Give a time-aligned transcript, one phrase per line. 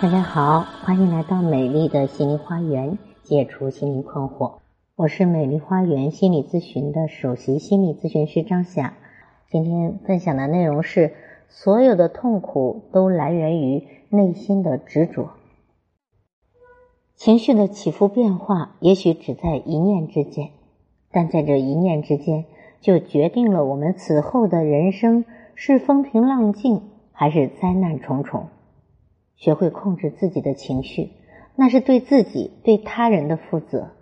[0.00, 4.54] 大家好，欢迎来到美丽的心灵花园，解除心灵困惑。
[4.96, 8.94] 我是美丽花园心理咨询的首席心理咨询师张霞。
[9.48, 11.14] 今天分享的内容是：
[11.48, 15.30] 所有的痛苦都来源于内心的执着。
[17.14, 20.50] 情绪的起伏变化，也许只在一念之间，
[21.12, 22.44] 但在这一念之间，
[22.80, 28.48] 就决定了我们此后的人生是风平浪静，还是灾难重重。
[29.38, 31.10] 学会控制自己的情绪，
[31.54, 33.92] 那是对自己、对他人的负责。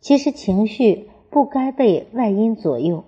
[0.00, 3.04] 其实情绪不该被外因左右，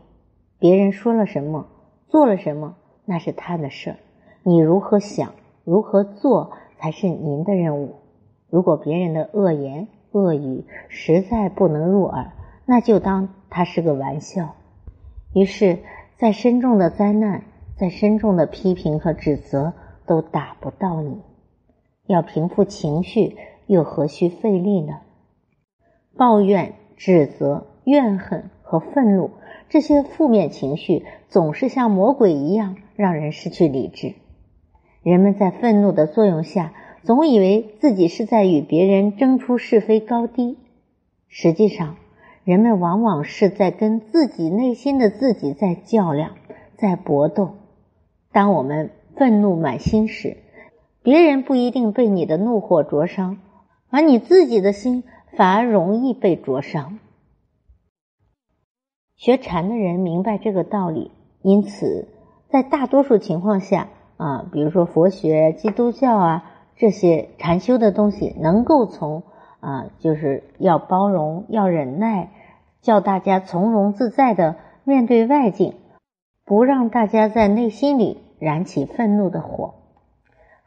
[0.58, 1.66] 别人说了什么、
[2.08, 3.96] 做了什么，那是他的事儿。
[4.42, 5.34] 你如何想、
[5.64, 7.96] 如何做，才是您的任务。
[8.48, 12.32] 如果别人的恶言恶语实在不能入耳，
[12.64, 14.54] 那就当它是个玩笑。
[15.34, 15.78] 于是，
[16.16, 17.42] 再深重的灾难、
[17.76, 19.72] 再深重的批评和指责，
[20.06, 21.20] 都打不到你。
[22.10, 23.36] 要平复情绪，
[23.68, 24.98] 又何须费力呢？
[26.16, 29.30] 抱怨、指责、怨恨和愤怒
[29.68, 34.14] 这些负面情绪，总是像魔鬼一样，让人失去理智。
[35.04, 36.72] 人们在愤怒的作用下，
[37.04, 40.58] 总以为自己是在与别人争出是非高低。
[41.28, 41.94] 实际上，
[42.42, 46.32] 人们往往是在跟自己内心的自己在较量，
[46.76, 47.52] 在搏斗。
[48.32, 50.38] 当我们愤怒满心时，
[51.02, 53.38] 别人不一定被你的怒火灼伤，
[53.88, 55.02] 而你自己的心
[55.36, 56.98] 反而容易被灼伤。
[59.16, 61.10] 学禅的人明白这个道理，
[61.42, 62.08] 因此
[62.48, 66.44] 在大多数情况下啊，比如说佛学、基督教啊
[66.76, 69.22] 这些禅修的东西，能够从
[69.60, 72.30] 啊就是要包容、要忍耐，
[72.82, 75.74] 叫大家从容自在的面对外境，
[76.44, 79.74] 不让大家在内心里燃起愤怒的火。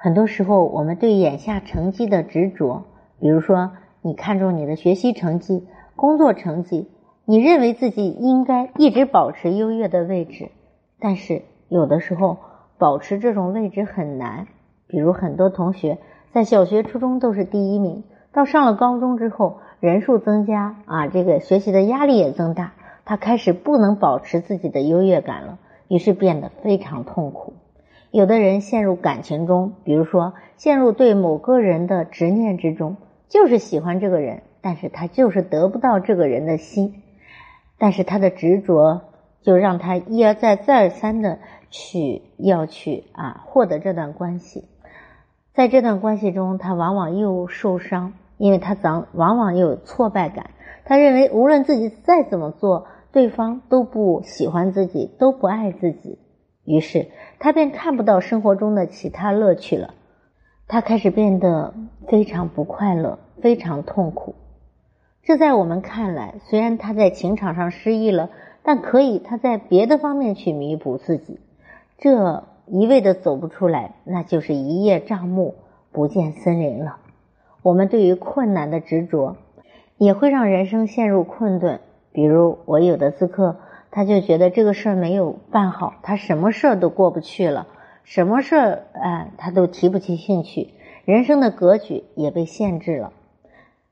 [0.03, 2.83] 很多时候，我们对眼下成绩的执着，
[3.21, 5.65] 比如说，你看重你的学习成绩、
[5.95, 6.89] 工作成绩，
[7.23, 10.51] 你认为自己应该一直保持优越的位置，
[10.99, 12.39] 但是有的时候
[12.77, 14.47] 保持这种位置很难。
[14.87, 15.99] 比如很多同学
[16.33, 18.03] 在小学、初中都是第一名，
[18.33, 22.73] 到上了高中之后，人数增加啊，这个学习的压力也增大，
[23.05, 27.53] 他开始不能保持自己的优越感了，于是变得非常痛苦。
[28.13, 32.97] 有的人陷入感情中，比如说陷入对某个人的执念之中，
[33.27, 37.01] 就是喜欢这个人，但是他就是得不到这个人的心，
[37.79, 39.01] 但是他的执着
[39.41, 41.39] 就让他一而再、再而三的
[41.71, 44.65] 去要去啊获得这段关系，
[45.55, 50.51] 在这段关系中，他往往又受伤，因为他早往往又有挫败感，
[50.85, 56.19] 他认为无论自己再怎么做，对方都不喜欢自己，都不爱自己。
[56.65, 57.07] 于是
[57.39, 59.93] 他便看不到生活中的其他乐趣了，
[60.67, 61.73] 他开始变得
[62.07, 64.35] 非常不快乐，非常痛苦。
[65.23, 68.29] 这在我们看来，虽然他在情场上失意了，
[68.63, 71.39] 但可以他在别的方面去弥补自己。
[71.97, 75.55] 这一味的走不出来，那就是一叶障目，
[75.91, 76.97] 不见森林了。
[77.61, 79.35] 我们对于困难的执着，
[79.97, 81.81] 也会让人生陷入困顿。
[82.13, 83.57] 比如我有的咨客。
[83.95, 87.67] 他就觉得这个事儿没有办好，他什么事儿都过不去了，
[88.03, 90.73] 什么事儿哎，他都提不起兴趣，
[91.05, 93.13] 人生的格局也被限制了。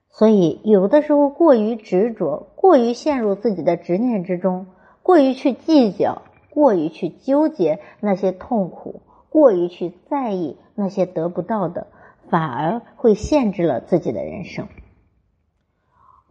[0.09, 4.65] 所以有的时候过于执着，过于陷入自己的执念之中，
[5.03, 11.85] 过于去计较，过于去纠结那些痛苦，过于去在意那些得不到的，
[12.27, 14.67] 反而会限制了自己的人生。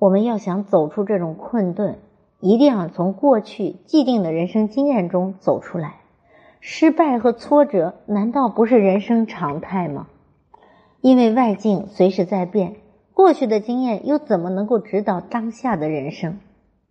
[0.00, 2.00] 我们要想走出这种困顿。
[2.40, 5.96] 一定要从过去既定的人生经验中走出来。
[6.60, 10.08] 失败和挫折难道不是人生常态吗？
[11.00, 12.76] 因为外境随时在变，
[13.14, 16.38] 过去的经验又怎么能够指导当下的人生？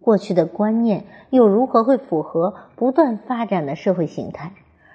[0.02, 4.54] 过去的观念又如何会符合不断发展的社会形态？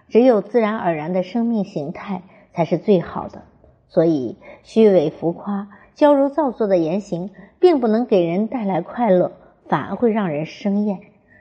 [0.09, 2.23] 只有自然而然的生命形态
[2.53, 3.43] 才是最好的。
[3.89, 7.31] 所以，虚伪浮夸、矫揉造作的言行，
[7.61, 9.33] 并不能给人带来快乐。
[9.69, 11.01] 反而会让人生厌，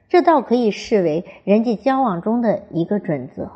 [0.09, 3.51] 这倒可以视为人际交往中的一个准则。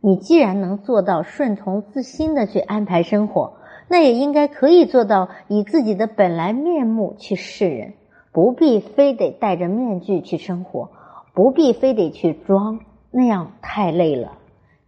[0.00, 3.54] 你既然能做到顺从自心的去安排生活，
[3.88, 7.94] 那也应该可以做到以自己的本来面目去示人，
[8.32, 10.90] 不必非得戴着面具去生活，
[11.34, 12.80] 不必非得去装，
[13.10, 14.38] 那样太累了。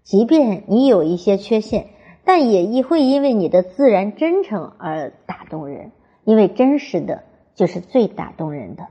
[0.03, 1.87] 即便你有一些缺陷，
[2.25, 5.93] 但也亦会因为你的自然真诚而打动人，
[6.25, 8.87] 因为真实的就是最打动人的。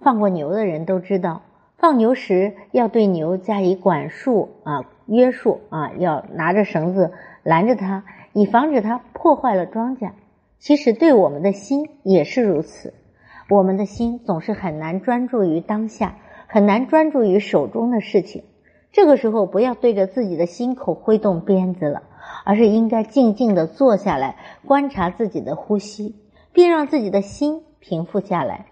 [0.00, 1.42] 放过牛的人都知道，
[1.78, 7.12] 放牛时要对牛加以管束啊，约束啊，要拿着绳子
[7.42, 10.12] 拦着它，以防止它破坏了庄稼。
[10.58, 12.92] 其实对我们的心也是如此，
[13.48, 18.44] 我们的心总是很难专注于当下，很难专注于手中的事情。
[18.92, 22.02] 这个时候，不要对着自己的心口挥动鞭子了，
[22.44, 24.36] 而是应该静静的坐下来，
[24.66, 26.16] 观察自己的呼吸，
[26.52, 28.66] 并让自己的心平复下来，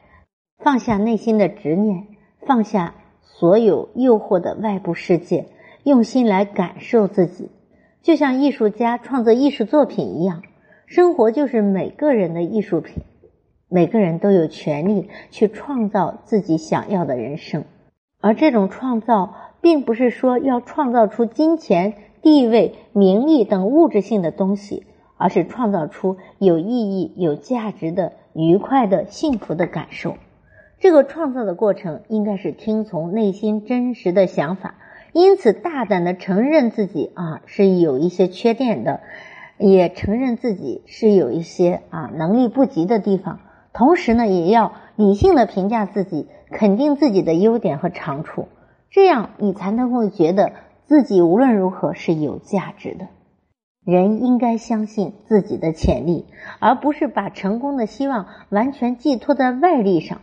[0.59, 2.09] 放下内心的执念，
[2.41, 5.47] 放下所有诱惑的外部世界，
[5.85, 7.49] 用心来感受自己，
[8.03, 10.43] 就像艺术家创作艺术作品一样。
[10.87, 13.05] 生活就是每个人的艺术品，
[13.69, 17.65] 每个人都有权利去创造自己想要的人生，
[18.21, 30.17] 而这种创造并不是说要创造出金钱、地位、名利等物质性的东西，而是创造出有意义、有价值的、愉快的、幸福的感受。
[30.81, 34.75] 这个创造的过程应该是听从内心真实的想法，
[35.13, 39.01] 因此大胆的承认自己啊是有一些缺点的。
[39.61, 43.41] 也承认自己是有一些啊能力不及的地方，
[43.73, 48.47] 同时呢，也要理性的评价自己，肯定自己的优点和长处，
[48.89, 50.53] 这样你才能够觉得
[50.85, 53.09] 自己无论如何是有价值的。
[53.85, 56.27] 人应该相信自己的潜力，
[56.61, 60.21] 而不是把成功的希望完全寄托在外力上。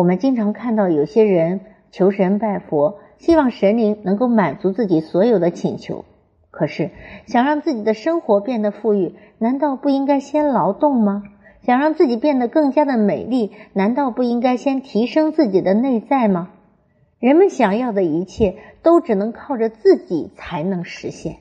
[0.00, 1.60] 我们经常看到有些人
[1.90, 6.06] 求神拜佛，希望神灵能够满足自己所有的请求。
[6.50, 6.90] 可是，
[7.26, 11.22] 想让自己的生活变得富裕，难道不应该先劳动吗？
[11.60, 16.48] 想让自己变得更加的美丽，难道不应该先提升自己的内在吗？
[17.18, 21.36] 人们想要的一切，都只能靠着自己才能实现。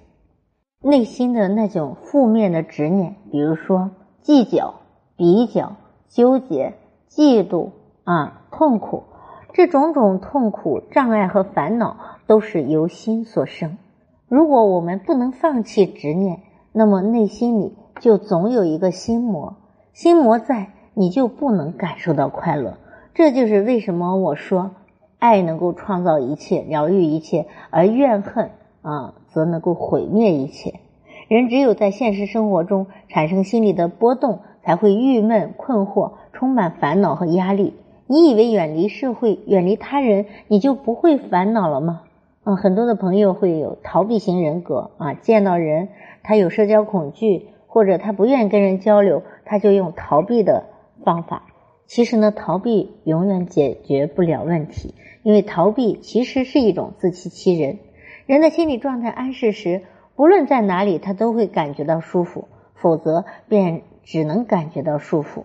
[0.84, 3.92] 内心的那种负面的执念，比如说
[4.22, 4.82] 计较、
[5.16, 5.78] 比较、
[6.10, 6.74] 纠结、
[7.10, 7.70] 嫉妒
[8.10, 9.04] 啊、痛苦，
[9.54, 11.96] 这种种痛苦、障碍和烦恼，
[12.26, 13.78] 都是由心所生。
[14.28, 16.40] 如果我们不能放弃执念，
[16.72, 19.58] 那么内心里就总有一个心魔，
[19.94, 22.80] 心魔在，你就不能感受到快乐。
[23.14, 24.72] 这就是为什么我说，
[25.20, 28.50] 爱能够创造一切，疗愈一切，而怨恨
[28.82, 30.80] 啊，则能够毁灭一切。
[31.28, 37.76] 人只有在现实生活中产生心理的波动，才会郁闷、困惑，充满烦恼和压力。
[38.12, 42.02] 你以为远离社会、远离他人，你就不会烦恼了吗？
[42.44, 45.90] 嗯，很多的朋友会有逃避型人格啊，见到人
[46.24, 50.64] 他有社交恐惧，或者他不愿意跟人交流，他就用逃避的
[51.06, 51.44] 方法。
[51.86, 57.78] 其实呢，逃避永远解决不了问题，因为逃避其实是一种自欺欺人。
[58.26, 59.84] 人的心理状态安适时，
[60.16, 65.44] 不论在哪里，他都会感觉到舒服；否则，便只能感觉到束缚。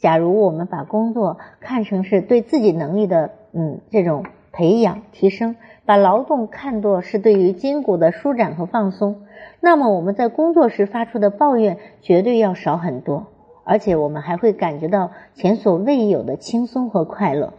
[0.00, 5.54] 假如我们把工作看成是对自己能力的嗯这种培养提升。
[5.86, 9.22] 把劳动看作是对于筋骨的舒展和放松，
[9.58, 13.26] 那么我们在工作时发出的抱怨绝对要少很多，
[13.64, 17.54] 而且我们还会感觉到前所未有的轻松和快乐。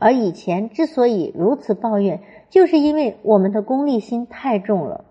[0.00, 2.20] 而以前之所以如此抱怨，
[2.50, 5.04] 就是因为我们的功利心太重了。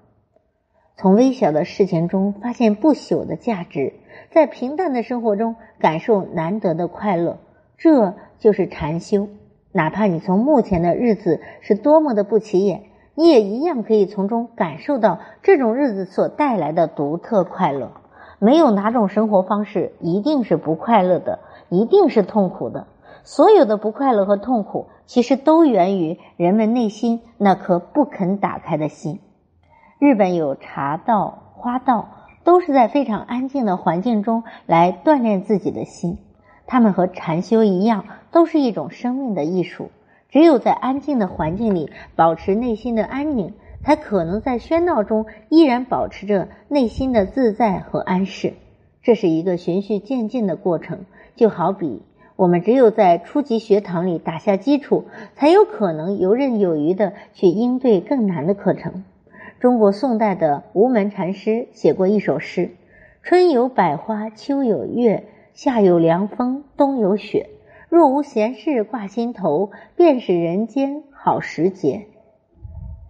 [0.97, 3.93] 从微小的事情中发现不朽的价值，
[4.31, 7.37] 在平淡的生活中感受难得的快乐，
[7.77, 9.27] 这就是禅修。
[9.73, 12.83] 哪怕你从目前的日子是多么的不起眼，
[13.13, 17.91] 你也一样可以从中感受到这种日子所带来的独特快乐。
[18.39, 22.87] 没有哪种生活方式一定是不快乐的，一定是痛苦的。
[23.25, 29.19] 所有的不快乐和痛苦，其实都源于人们内心那颗不肯打开的心。
[29.97, 32.09] 日本有茶道、花道，
[32.43, 36.17] 都是在非常安静的环境中来锻炼自己的心。
[36.67, 39.91] 他们和禅修一样，都是一种生命的艺术。
[40.29, 48.53] 只有在安静的环境里保持内心的安宁，才可能在喧闹中依然保持着内心的自在和安适。
[49.01, 51.05] 这是一个循序渐进的过程，
[51.37, 52.01] 就好比
[52.35, 59.05] 我们只有在初级学堂里打下基础，才有可能游刃有余的去应对更难的课程。
[59.65, 62.75] 中国宋代的无门禅师写过一首诗
[63.25, 65.23] ：“春有百花，秋有月。”
[65.55, 67.49] 夏有凉风，冬有雪。
[67.89, 72.05] 若无闲事挂心头，便是人间好时节。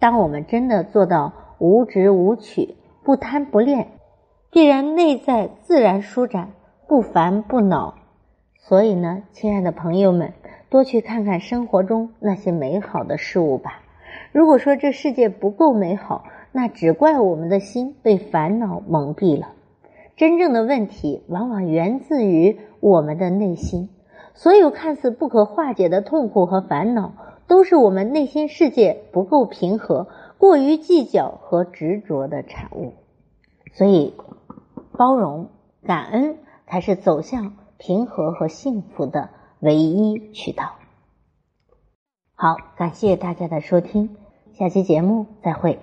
[0.00, 3.88] 当我们真的做到无执无取、不贪不恋，
[4.50, 6.52] 必然内在自然舒展，
[6.88, 7.96] 不烦不恼。
[8.56, 10.32] 所以呢，亲爱的朋友们，
[10.70, 13.82] 多去看看生活中那些美好的事物吧。
[14.32, 16.24] 如果说这世界不够美好，
[16.56, 19.52] 那只怪我们的心被烦恼蒙蔽了。
[20.16, 23.90] 真正的问题往往源自于我们的内心，
[24.32, 27.12] 所有看似不可化解的痛苦和烦恼，
[27.46, 30.08] 都是我们内心世界不够平和、
[30.38, 32.94] 过于计较和执着的产物。
[33.74, 34.14] 所以，
[34.96, 35.50] 包容、
[35.84, 39.28] 感恩才是走向平和和幸福的
[39.60, 40.76] 唯一渠道。
[42.34, 44.16] 好，感谢大家的收听，
[44.54, 45.78] 下期节目再会。